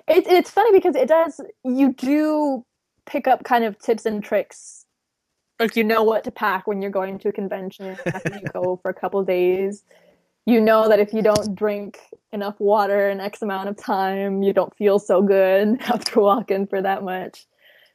[0.08, 2.64] It, it's funny because it does you do
[3.06, 4.81] pick up kind of tips and tricks
[5.62, 8.78] like you know what to pack when you're going to a convention after you go
[8.82, 9.84] for a couple days.
[10.44, 12.00] You know that if you don't drink
[12.32, 16.82] enough water in x amount of time you don't feel so good after walking for
[16.82, 17.46] that much.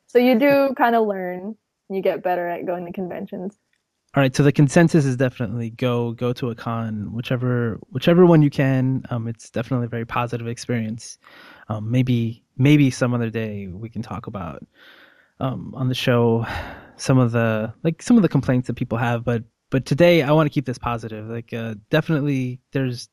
[0.08, 1.56] So you do kind of learn.
[1.90, 3.58] You get better at going to conventions.
[4.16, 8.42] All right so the consensus is definitely go go to a con whichever whichever one
[8.42, 9.04] you can.
[9.10, 11.18] Um, it's definitely a very positive experience.
[11.68, 14.66] Um, maybe maybe some other day we can talk about
[15.40, 16.46] um, on the show
[16.98, 20.32] some of the like some of the complaints that people have, but but today I
[20.32, 21.28] want to keep this positive.
[21.28, 23.10] Like uh, definitely, there's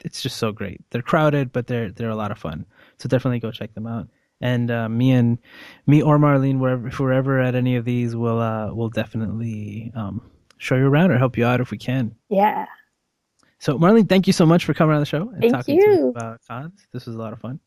[0.00, 0.80] it's just so great.
[0.90, 2.66] They're crowded, but they're they're a lot of fun.
[2.98, 4.08] So definitely go check them out.
[4.40, 5.38] And uh, me and
[5.86, 9.92] me or Marlene, wherever if we're ever at any of these, we'll uh, we'll definitely
[9.94, 10.20] um,
[10.58, 12.14] show you around or help you out if we can.
[12.28, 12.66] Yeah.
[13.58, 15.82] So Marlene, thank you so much for coming on the show and thank talking you.
[15.82, 16.86] to me about cons.
[16.92, 17.60] This was a lot of fun.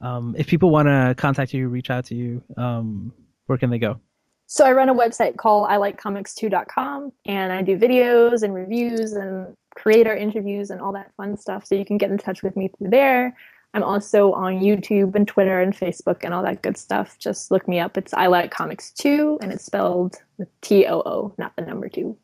[0.00, 3.12] Um, if people want to contact you, reach out to you, um,
[3.46, 4.00] where can they go?
[4.46, 10.14] So I run a website called ilikecomicstoo.com and I do videos and reviews and creator
[10.14, 11.66] interviews and all that fun stuff.
[11.66, 13.36] So you can get in touch with me through there.
[13.72, 17.18] I'm also on YouTube and Twitter and Facebook and all that good stuff.
[17.18, 17.96] Just look me up.
[17.96, 21.88] It's I like comics too and it's spelled with T O O, not the number
[21.88, 22.16] 2.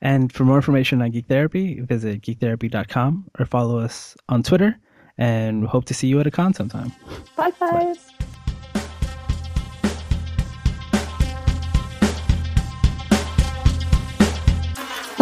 [0.00, 4.78] And for more information on Geek Therapy, visit geektherapy.com or follow us on Twitter
[5.18, 6.92] and hope to see you at a con sometime.
[7.36, 7.96] Bye, guys.
[7.96, 8.17] Bye.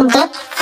[0.07, 0.56] that